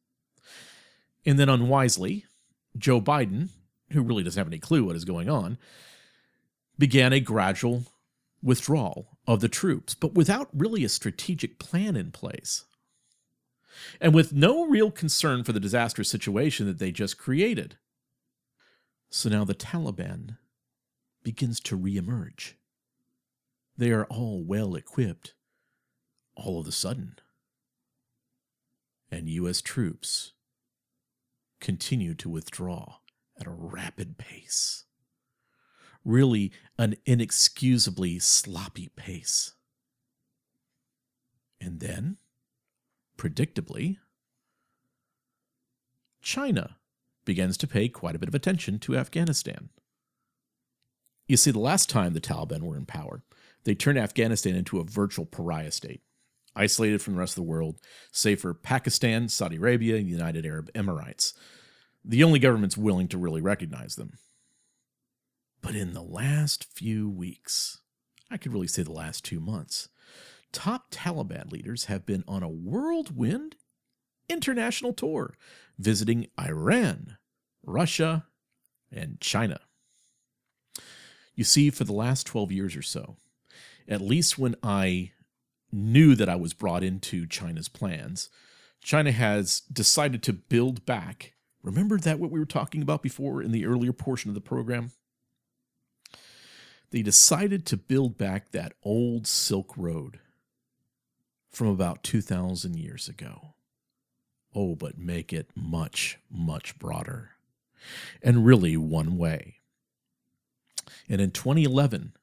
And 1.25 1.39
then 1.39 1.47
unwisely, 1.47 2.25
Joe 2.77 2.99
Biden, 2.99 3.51
who 3.93 4.01
really 4.01 4.21
doesn't 4.21 4.37
have 4.37 4.47
any 4.47 4.59
clue 4.59 4.83
what 4.83 4.97
is 4.97 5.05
going 5.05 5.29
on, 5.29 5.57
began 6.77 7.13
a 7.13 7.21
gradual 7.21 7.85
withdrawal 8.43 9.17
of 9.25 9.39
the 9.39 9.47
troops, 9.47 9.95
but 9.95 10.13
without 10.13 10.49
really 10.53 10.83
a 10.83 10.89
strategic 10.89 11.57
plan 11.57 11.95
in 11.95 12.11
place. 12.11 12.65
And 14.01 14.13
with 14.13 14.33
no 14.33 14.65
real 14.65 14.91
concern 14.91 15.45
for 15.45 15.53
the 15.53 15.59
disastrous 15.61 16.09
situation 16.09 16.65
that 16.65 16.79
they 16.79 16.91
just 16.91 17.17
created. 17.17 17.77
So 19.09 19.29
now 19.29 19.45
the 19.45 19.55
Taliban 19.55 20.35
begins 21.23 21.59
to 21.61 21.77
reemerge. 21.77 22.53
They 23.77 23.91
are 23.91 24.05
all 24.05 24.43
well 24.43 24.75
equipped 24.75 25.33
all 26.35 26.59
of 26.59 26.67
a 26.67 26.71
sudden. 26.71 27.17
And 29.11 29.29
U.S. 29.29 29.61
troops 29.61 30.33
continue 31.59 32.13
to 32.15 32.29
withdraw 32.29 32.97
at 33.39 33.47
a 33.47 33.51
rapid 33.51 34.17
pace. 34.17 34.85
Really, 36.05 36.51
an 36.77 36.95
inexcusably 37.05 38.19
sloppy 38.19 38.89
pace. 38.95 39.53
And 41.59 41.79
then, 41.79 42.17
predictably, 43.17 43.97
China 46.21 46.77
begins 47.25 47.57
to 47.57 47.67
pay 47.67 47.89
quite 47.89 48.15
a 48.15 48.19
bit 48.19 48.29
of 48.29 48.35
attention 48.35 48.79
to 48.79 48.97
Afghanistan. 48.97 49.69
You 51.29 51.37
see, 51.37 51.51
the 51.51 51.59
last 51.59 51.91
time 51.91 52.13
the 52.13 52.19
Taliban 52.19 52.61
were 52.61 52.75
in 52.75 52.87
power, 52.87 53.21
they 53.63 53.75
turned 53.75 53.99
Afghanistan 53.99 54.55
into 54.55 54.79
a 54.79 54.83
virtual 54.83 55.27
pariah 55.27 55.71
state, 55.71 56.01
isolated 56.55 57.03
from 57.03 57.13
the 57.13 57.19
rest 57.19 57.33
of 57.33 57.43
the 57.43 57.49
world, 57.49 57.79
save 58.11 58.41
for 58.41 58.55
Pakistan, 58.55 59.29
Saudi 59.29 59.57
Arabia, 59.57 59.95
and 59.97 60.07
the 60.07 60.11
United 60.11 60.43
Arab 60.43 60.73
Emirates, 60.73 61.33
the 62.03 62.23
only 62.23 62.39
governments 62.39 62.75
willing 62.75 63.07
to 63.09 63.19
really 63.19 63.41
recognize 63.41 63.95
them. 63.95 64.13
But 65.61 65.75
in 65.75 65.93
the 65.93 66.01
last 66.01 66.63
few 66.63 67.07
weeks, 67.07 67.77
I 68.31 68.37
could 68.37 68.51
really 68.51 68.67
say 68.67 68.81
the 68.81 68.91
last 68.91 69.23
two 69.23 69.39
months, 69.39 69.87
top 70.51 70.89
Taliban 70.89 71.51
leaders 71.51 71.85
have 71.85 72.07
been 72.07 72.23
on 72.27 72.41
a 72.41 72.49
whirlwind 72.49 73.55
international 74.27 74.93
tour, 74.93 75.35
visiting 75.77 76.25
Iran, 76.39 77.17
Russia, 77.63 78.25
and 78.91 79.21
China. 79.21 79.59
You 81.39 81.45
see, 81.45 81.69
for 81.69 81.85
the 81.85 81.93
last 81.93 82.27
12 82.27 82.51
years 82.51 82.75
or 82.75 82.81
so, 82.81 83.15
at 83.87 84.01
least 84.01 84.37
when 84.37 84.57
I 84.61 85.11
knew 85.71 86.13
that 86.13 86.27
I 86.27 86.35
was 86.35 86.53
brought 86.53 86.83
into 86.83 87.25
China's 87.25 87.69
plans, 87.69 88.27
China 88.83 89.13
has 89.13 89.61
decided 89.71 90.21
to 90.23 90.33
build 90.33 90.85
back. 90.85 91.35
Remember 91.63 91.97
that 91.97 92.19
what 92.19 92.29
we 92.29 92.39
were 92.39 92.45
talking 92.45 92.81
about 92.81 93.01
before 93.01 93.41
in 93.41 93.53
the 93.53 93.65
earlier 93.65 93.93
portion 93.93 94.29
of 94.29 94.35
the 94.35 94.41
program? 94.41 94.91
They 96.91 97.03
decided 97.03 97.65
to 97.67 97.77
build 97.77 98.17
back 98.17 98.51
that 98.51 98.73
old 98.83 99.25
Silk 99.25 99.77
Road 99.77 100.19
from 101.49 101.67
about 101.67 102.03
2,000 102.03 102.75
years 102.75 103.07
ago. 103.07 103.53
Oh, 104.53 104.75
but 104.75 104.97
make 104.97 105.31
it 105.31 105.51
much, 105.55 106.19
much 106.29 106.77
broader. 106.77 107.29
And 108.21 108.45
really 108.45 108.75
one 108.75 109.17
way. 109.17 109.58
And 111.07 111.21
in 111.21 111.31
2011, 111.31 112.13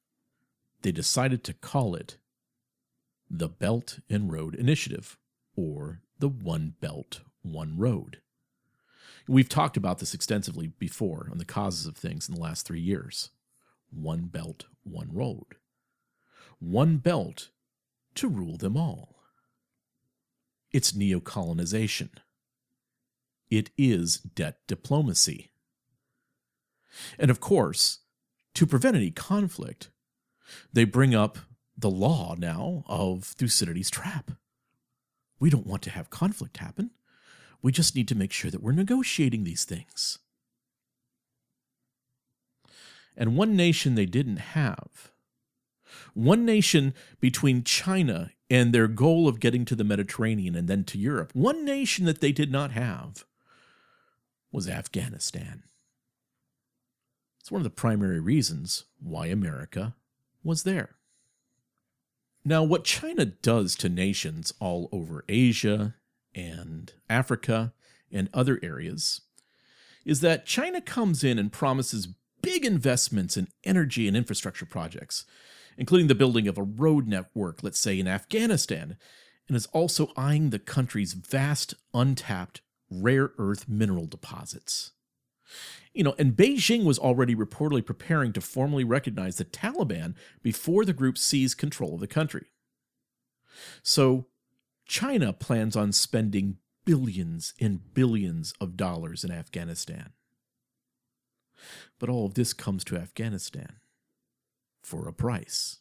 they 0.83 0.93
decided 0.93 1.43
to 1.45 1.55
call 1.55 1.95
it 1.95 2.17
the 3.29 3.49
Belt 3.49 3.99
and 4.09 4.33
Road 4.33 4.55
Initiative, 4.55 5.19
or 5.57 6.01
the 6.19 6.29
One 6.29 6.75
Belt, 6.81 7.21
One 7.43 7.77
Road. 7.77 8.21
We've 9.29 9.49
talked 9.49 9.77
about 9.77 9.99
this 9.99 10.15
extensively 10.15 10.69
before 10.69 11.29
on 11.33 11.39
the 11.39 11.45
causes 11.45 11.87
of 11.87 11.97
things 11.97 12.29
in 12.29 12.35
the 12.35 12.41
last 12.41 12.65
three 12.65 12.81
years. 12.81 13.31
One 13.91 14.27
belt, 14.27 14.67
one 14.85 15.11
road. 15.13 15.57
One 16.61 16.99
belt 16.99 17.49
to 18.15 18.29
rule 18.29 18.57
them 18.57 18.77
all. 18.77 19.17
It's 20.71 20.93
neocolonization. 20.93 22.11
It 23.51 23.71
is 23.77 24.19
debt 24.19 24.59
diplomacy. 24.67 25.51
And 27.19 27.31
of 27.31 27.41
course, 27.41 28.01
to 28.57 28.67
prevent 28.67 28.97
any 28.97 29.11
conflict, 29.11 29.91
they 30.73 30.85
bring 30.85 31.15
up 31.15 31.39
the 31.77 31.91
law 31.91 32.35
now 32.39 32.85
of 32.87 33.25
Thucydides' 33.25 33.91
trap. 33.91 34.33
We 35.39 35.51
don't 35.51 35.67
want 35.67 35.83
to 35.83 35.91
have 35.91 36.11
conflict 36.11 36.57
happen. 36.57 36.91
We 37.63 37.71
just 37.71 37.95
need 37.95 38.09
to 38.09 38.15
make 38.15 38.33
sure 38.33 38.51
that 38.51 38.63
we're 38.63 38.73
negotiating 38.73 39.45
these 39.45 39.65
things. 39.65 40.19
And 43.17 43.37
one 43.37 43.57
nation 43.57 43.95
they 43.95 44.07
didn't 44.07 44.39
have, 44.39 45.11
one 46.15 46.45
nation 46.45 46.95
between 47.21 47.65
China 47.65 48.31
and 48.49 48.73
their 48.73 48.89
goal 48.89 49.29
of 49.29 49.41
getting 49.41 49.65
to 49.67 49.75
the 49.75 49.85
Mediterranean 49.85 50.55
and 50.55 50.69
then 50.69 50.85
to 50.85 50.99
Europe, 50.99 51.33
one 51.35 51.65
nation 51.65 52.05
that 52.07 52.21
they 52.21 52.33
did 52.33 52.51
not 52.51 52.73
have 52.73 53.25
was 54.53 54.69
Afghanistan. 54.69 55.65
It's 57.47 57.53
one 57.53 57.61
of 57.61 57.65
the 57.65 57.71
primary 57.71 58.19
reasons 58.19 58.87
why 58.99 59.27
America 59.27 59.95
was 60.43 60.65
there. 60.65 60.97
Now, 62.45 62.65
what 62.65 62.83
China 62.83 63.25
does 63.25 63.77
to 63.77 63.89
nations 63.89 64.53
all 64.59 64.89
over 64.91 65.25
Asia 65.29 65.95
and 66.35 66.93
Africa 67.09 67.73
and 68.11 68.29
other 68.35 68.59
areas 68.65 69.21
is 70.05 70.23
that 70.23 70.45
China 70.45 70.81
comes 70.81 71.23
in 71.23 71.39
and 71.39 71.53
promises 71.53 72.09
big 72.43 72.65
investments 72.65 73.37
in 73.37 73.47
energy 73.63 74.09
and 74.09 74.17
infrastructure 74.17 74.67
projects, 74.67 75.25
including 75.79 76.09
the 76.09 76.17
building 76.17 76.49
of 76.49 76.59
a 76.59 76.65
road 76.65 77.07
network, 77.07 77.63
let's 77.63 77.79
say 77.79 78.01
in 78.01 78.09
Afghanistan, 78.09 78.97
and 79.47 79.57
is 79.57 79.67
also 79.67 80.11
eyeing 80.17 80.51
the 80.51 80.59
country's 80.59 81.13
vast, 81.13 81.75
untapped 81.95 82.61
rare 82.91 83.31
earth 83.39 83.69
mineral 83.69 84.07
deposits. 84.07 84.91
You 85.93 86.05
know, 86.05 86.15
and 86.19 86.37
Beijing 86.37 86.85
was 86.85 86.99
already 86.99 87.35
reportedly 87.35 87.85
preparing 87.85 88.33
to 88.35 88.41
formally 88.41 88.85
recognize 88.85 89.37
the 89.37 89.45
Taliban 89.45 90.15
before 90.43 90.85
the 90.85 90.93
group 90.93 91.17
seized 91.17 91.59
control 91.59 91.95
of 91.95 92.01
the 92.01 92.07
country. 92.07 92.47
So, 93.83 94.27
China 94.85 95.33
plans 95.33 95.75
on 95.75 95.93
spending 95.93 96.59
billions 96.85 97.55
and 97.61 97.93
billions 97.95 98.55
of 98.61 98.77
dollars 98.77 99.25
in 99.25 99.31
Afghanistan. 99.31 100.13
But 101.99 102.09
all 102.09 102.27
of 102.27 102.35
this 102.35 102.53
comes 102.53 102.85
to 102.85 102.97
Afghanistan 102.97 103.77
for 104.83 105.09
a 105.09 105.13
price. 105.13 105.79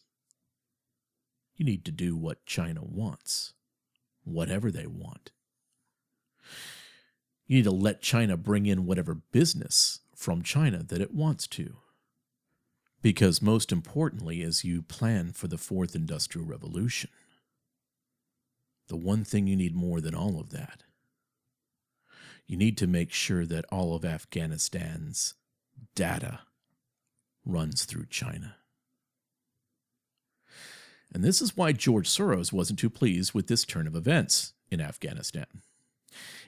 You 1.55 1.65
need 1.65 1.85
to 1.85 1.91
do 1.91 2.15
what 2.15 2.45
China 2.45 2.81
wants, 2.83 3.53
whatever 4.23 4.71
they 4.71 4.87
want. 4.87 5.31
You 7.47 7.57
need 7.57 7.63
to 7.63 7.71
let 7.71 8.01
China 8.01 8.37
bring 8.37 8.65
in 8.65 8.85
whatever 8.85 9.15
business 9.15 9.99
from 10.15 10.41
China 10.41 10.83
that 10.83 11.01
it 11.01 11.13
wants 11.13 11.47
to. 11.47 11.77
Because, 13.01 13.41
most 13.41 13.71
importantly, 13.71 14.41
as 14.41 14.63
you 14.63 14.81
plan 14.81 15.31
for 15.31 15.47
the 15.47 15.59
fourth 15.59 15.95
industrial 15.95 16.47
revolution, 16.47 17.11
the 18.87 18.95
one 18.95 19.23
thing 19.23 19.45
you 19.45 19.55
need 19.55 19.75
more 19.75 20.01
than 20.01 20.15
all 20.15 20.39
of 20.39 20.49
that, 20.49 20.83
you 22.47 22.57
need 22.57 22.77
to 22.77 22.87
make 22.87 23.11
sure 23.11 23.45
that 23.45 23.65
all 23.71 23.95
of 23.95 24.03
Afghanistan's 24.03 25.35
data 25.95 26.41
runs 27.45 27.85
through 27.85 28.07
China. 28.09 28.55
And 31.13 31.23
this 31.23 31.41
is 31.41 31.55
why 31.55 31.71
George 31.71 32.09
Soros 32.09 32.51
wasn't 32.51 32.79
too 32.79 32.89
pleased 32.89 33.33
with 33.33 33.47
this 33.47 33.65
turn 33.65 33.87
of 33.87 33.95
events 33.95 34.53
in 34.69 34.81
Afghanistan. 34.81 35.45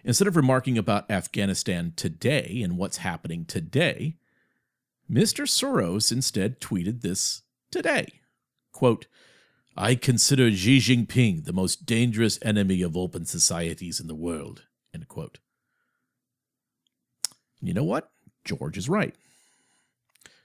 Instead 0.04 0.28
of 0.28 0.36
remarking 0.36 0.78
about 0.78 1.10
Afghanistan 1.10 1.94
today 1.96 2.62
and 2.64 2.78
what's 2.78 2.98
happening 2.98 3.46
today, 3.46 4.16
Mr. 5.12 5.44
Soros 5.48 6.12
instead 6.12 6.60
tweeted 6.60 7.02
this 7.02 7.44
today. 7.72 8.22
Quote, 8.72 9.08
I 9.76 9.96
consider 9.96 10.52
Xi 10.52 10.80
Jinping 10.80 11.46
the 11.46 11.54
most 11.54 11.86
dangerous 11.86 12.40
enemy 12.42 12.82
of 12.82 12.98
open 12.98 13.26
societies 13.26 14.00
in 14.00 14.08
the 14.08 14.16
world. 14.16 14.64
End 14.94 15.08
quote. 15.08 15.40
You 17.62 17.74
know 17.74 17.84
what? 17.84 18.10
George 18.44 18.78
is 18.78 18.90
right. 18.90 19.16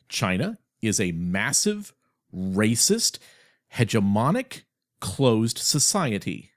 China 0.08 0.58
is 0.80 1.00
a 1.00 1.12
massive, 1.12 1.94
racist, 2.34 3.18
hegemonic, 3.74 4.62
closed 5.00 5.58
society. 5.58 6.51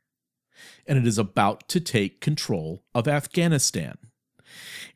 And 0.88 0.98
it 0.98 1.08
is 1.08 1.18
about 1.18 1.68
to 1.70 1.80
take 1.80 2.22
control 2.22 2.84
of 2.94 3.08
Afghanistan. 3.08 3.98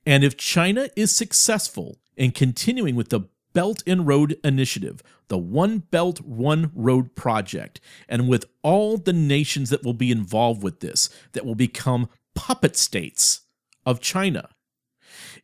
And 0.05 0.23
if 0.23 0.37
China 0.37 0.89
is 0.95 1.15
successful 1.15 1.97
in 2.15 2.31
continuing 2.31 2.95
with 2.95 3.09
the 3.09 3.21
Belt 3.53 3.81
and 3.87 4.05
Road 4.05 4.37
Initiative, 4.43 5.01
the 5.27 5.37
One 5.37 5.79
Belt, 5.79 6.21
One 6.21 6.71
Road 6.75 7.15
project, 7.15 7.81
and 8.07 8.29
with 8.29 8.45
all 8.61 8.97
the 8.97 9.13
nations 9.13 9.69
that 9.71 9.83
will 9.83 9.93
be 9.93 10.11
involved 10.11 10.61
with 10.61 10.79
this, 10.79 11.09
that 11.33 11.45
will 11.45 11.55
become 11.55 12.09
puppet 12.35 12.75
states 12.77 13.41
of 13.85 13.99
China, 13.99 14.49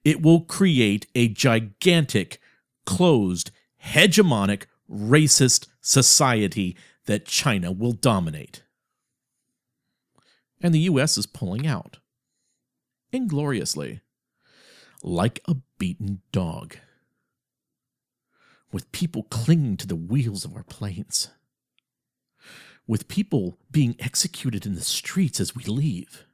it 0.03 0.21
will 0.21 0.41
create 0.41 1.07
a 1.15 1.27
gigantic 1.27 2.39
closed, 2.85 3.51
hegemonic, 3.83 4.65
racist 4.89 5.67
society 5.81 6.77
that 7.05 7.25
China 7.25 7.71
will 7.71 7.91
dominate. 7.91 8.61
And 10.65 10.73
the 10.73 10.89
US 10.89 11.15
is 11.15 11.27
pulling 11.27 11.67
out. 11.67 11.99
Ingloriously. 13.11 14.01
Like 15.03 15.39
a 15.47 15.57
beaten 15.77 16.23
dog. 16.31 16.77
With 18.71 18.91
people 18.91 19.27
clinging 19.29 19.77
to 19.77 19.85
the 19.85 19.95
wheels 19.95 20.43
of 20.43 20.55
our 20.55 20.63
planes. 20.63 21.29
With 22.87 23.07
people 23.07 23.59
being 23.69 23.95
executed 23.99 24.65
in 24.65 24.73
the 24.73 24.81
streets 24.81 25.39
as 25.39 25.55
we 25.55 25.65
leave. 25.65 26.25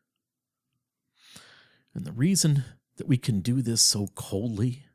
And 1.93 2.05
the 2.05 2.13
reason 2.13 2.63
that 2.95 3.09
we 3.09 3.17
can 3.17 3.41
do 3.41 3.61
this 3.61 3.81
so 3.81 4.07
coldly 4.15 4.85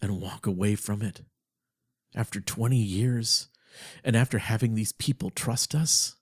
and 0.00 0.20
walk 0.20 0.46
away 0.46 0.76
from 0.76 1.02
it 1.02 1.22
after 2.14 2.40
20 2.40 2.76
years 2.76 3.48
and 4.04 4.14
after 4.14 4.38
having 4.38 4.76
these 4.76 4.92
people 4.92 5.30
trust 5.30 5.74
us 5.74 6.14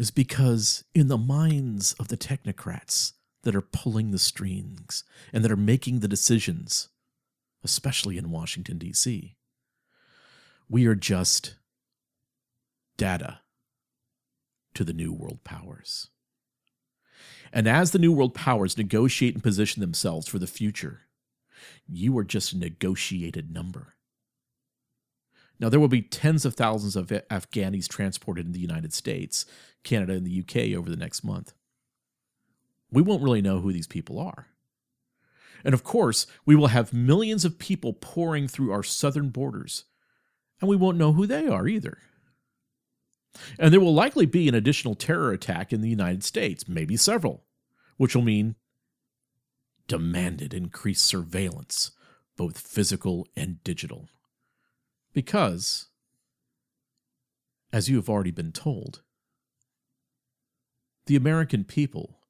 is 0.00 0.10
because 0.10 0.82
in 0.94 1.08
the 1.08 1.18
minds 1.18 1.92
of 2.00 2.08
the 2.08 2.16
technocrats 2.16 3.12
that 3.42 3.54
are 3.54 3.60
pulling 3.60 4.12
the 4.12 4.18
strings 4.18 5.04
and 5.30 5.44
that 5.44 5.52
are 5.52 5.56
making 5.56 6.00
the 6.00 6.08
decisions, 6.08 6.88
especially 7.62 8.16
in 8.16 8.30
Washington, 8.30 8.78
D.C., 8.78 9.36
we 10.70 10.86
are 10.86 10.94
just 10.94 11.56
data 12.96 13.40
to 14.72 14.84
the 14.84 14.94
New 14.94 15.12
World 15.12 15.44
powers. 15.44 16.08
And 17.52 17.68
as 17.68 17.90
the 17.90 17.98
New 17.98 18.12
World 18.12 18.32
powers 18.32 18.78
negotiate 18.78 19.34
and 19.34 19.42
position 19.42 19.82
themselves 19.82 20.26
for 20.26 20.38
the 20.38 20.46
future, 20.46 21.02
you 21.86 22.16
are 22.16 22.24
just 22.24 22.54
a 22.54 22.58
negotiated 22.58 23.52
number. 23.52 23.96
Now, 25.60 25.68
there 25.68 25.78
will 25.78 25.88
be 25.88 26.02
tens 26.02 26.46
of 26.46 26.54
thousands 26.54 26.96
of 26.96 27.08
Afghanis 27.08 27.86
transported 27.86 28.46
in 28.46 28.52
the 28.52 28.60
United 28.60 28.94
States, 28.94 29.44
Canada, 29.84 30.14
and 30.14 30.26
the 30.26 30.40
UK 30.40 30.76
over 30.76 30.88
the 30.88 30.96
next 30.96 31.22
month. 31.22 31.52
We 32.90 33.02
won't 33.02 33.22
really 33.22 33.42
know 33.42 33.60
who 33.60 33.72
these 33.72 33.86
people 33.86 34.18
are. 34.18 34.46
And 35.62 35.74
of 35.74 35.84
course, 35.84 36.26
we 36.46 36.56
will 36.56 36.68
have 36.68 36.94
millions 36.94 37.44
of 37.44 37.58
people 37.58 37.92
pouring 37.92 38.48
through 38.48 38.72
our 38.72 38.82
southern 38.82 39.28
borders, 39.28 39.84
and 40.60 40.68
we 40.68 40.76
won't 40.76 40.96
know 40.96 41.12
who 41.12 41.26
they 41.26 41.46
are 41.46 41.68
either. 41.68 41.98
And 43.58 43.72
there 43.72 43.80
will 43.80 43.94
likely 43.94 44.26
be 44.26 44.48
an 44.48 44.54
additional 44.54 44.94
terror 44.94 45.30
attack 45.30 45.74
in 45.74 45.82
the 45.82 45.90
United 45.90 46.24
States, 46.24 46.66
maybe 46.66 46.96
several, 46.96 47.44
which 47.98 48.16
will 48.16 48.22
mean 48.22 48.56
demanded 49.86 50.54
increased 50.54 51.04
surveillance, 51.04 51.90
both 52.36 52.58
physical 52.58 53.28
and 53.36 53.62
digital. 53.62 54.08
Because, 55.12 55.88
as 57.72 57.88
you 57.88 57.96
have 57.96 58.08
already 58.08 58.30
been 58.30 58.52
told, 58.52 59.02
the 61.06 61.16
American 61.16 61.64
people 61.64 62.20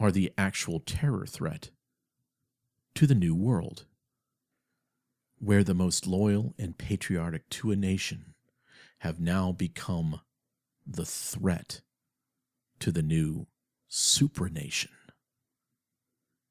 are 0.00 0.10
the 0.10 0.32
actual 0.38 0.80
terror 0.80 1.26
threat 1.26 1.70
to 2.94 3.06
the 3.06 3.14
New 3.14 3.34
World, 3.34 3.84
where 5.38 5.62
the 5.62 5.74
most 5.74 6.06
loyal 6.06 6.54
and 6.58 6.78
patriotic 6.78 7.48
to 7.50 7.70
a 7.70 7.76
nation 7.76 8.34
have 9.00 9.20
now 9.20 9.52
become 9.52 10.20
the 10.86 11.04
threat 11.04 11.82
to 12.78 12.90
the 12.90 13.02
new 13.02 13.46
supranation. 13.90 14.92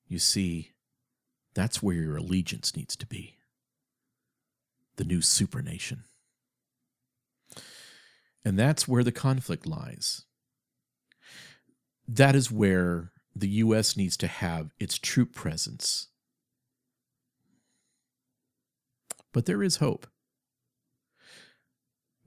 You 0.08 0.20
see, 0.20 0.74
that's 1.56 1.82
where 1.82 1.96
your 1.96 2.18
allegiance 2.18 2.76
needs 2.76 2.96
to 2.98 3.08
be 3.08 3.35
the 4.98 5.04
new 5.04 5.20
supranation. 5.20 6.04
And 8.44 8.60
that's 8.60 8.88
where 8.88 9.04
the 9.04 9.12
conflict 9.12 9.66
lies. 9.66 10.24
That 12.08 12.36
is 12.36 12.52
where 12.52 13.12
the 13.36 13.50
U.S. 13.50 13.98
needs 13.98 14.16
to 14.18 14.28
have 14.28 14.72
its 14.80 14.98
troop 14.98 15.34
presence. 15.34 16.08
But 19.34 19.46
there 19.46 19.64
is 19.64 19.78
hope. 19.78 20.08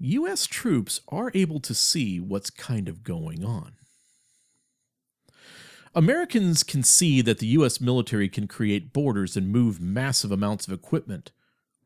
U.S. 0.01 0.47
troops 0.47 1.01
are 1.09 1.31
able 1.35 1.61
to 1.61 1.75
see 1.75 2.21
what's 2.21 2.51
kind 2.51 2.89
of 2.89 3.03
going 3.03 3.45
on. 3.45 3.73
Americans 5.95 6.63
can 6.63 6.83
see 6.83 7.21
that 7.23 7.39
the 7.39 7.47
U.S. 7.49 7.81
military 7.81 8.29
can 8.29 8.47
create 8.47 8.93
borders 8.93 9.37
and 9.37 9.49
move 9.49 9.81
massive 9.81 10.31
amounts 10.31 10.67
of 10.67 10.73
equipment 10.73 11.33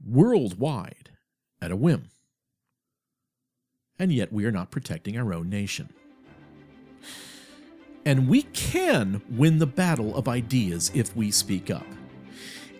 worldwide 0.06 1.10
at 1.60 1.70
a 1.70 1.76
whim. 1.76 2.08
And 3.98 4.12
yet 4.12 4.32
we 4.32 4.44
are 4.44 4.52
not 4.52 4.70
protecting 4.70 5.16
our 5.16 5.32
own 5.32 5.48
nation. 5.48 5.92
And 8.04 8.28
we 8.28 8.42
can 8.42 9.22
win 9.30 9.58
the 9.58 9.66
battle 9.66 10.16
of 10.16 10.26
ideas 10.26 10.90
if 10.94 11.14
we 11.14 11.30
speak 11.30 11.70
up. 11.70 11.86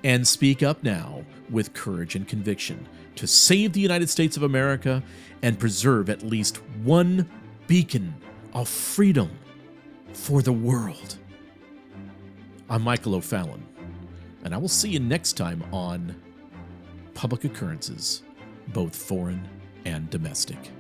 And 0.05 0.27
speak 0.27 0.65
up 0.65 0.83
now 0.83 1.25
with 1.49 1.75
courage 1.75 2.17
and 2.17 2.27
conviction 2.27 2.89
to 3.15 3.27
save 3.29 3.73
the 3.73 3.81
United 3.81 4.11
States 4.11 4.37
of 4.37 4.43
America 4.43 5.03
and 5.43 5.59
preserve 5.59 6.11
at 6.11 6.25
least 6.25 6.57
one 6.83 7.29
beacon 7.69 8.15
of 8.53 8.69
freedom 8.69 9.31
for 10.13 10.43
the 10.43 10.53
world. 10.53 11.19
I'm 12.69 12.83
Michael 12.83 13.15
O'Fallon, 13.15 13.65
and 14.45 14.55
I 14.55 14.59
will 14.59 14.69
see 14.69 14.91
you 14.91 15.01
next 15.01 15.35
time 15.35 15.63
on 15.73 16.17
Public 17.15 17.45
Occurrences, 17.45 18.23
both 18.69 18.95
foreign 18.97 19.49
and 19.85 20.09
domestic. 20.11 20.71